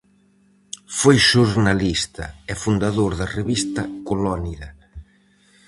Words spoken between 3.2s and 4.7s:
revista Colónida.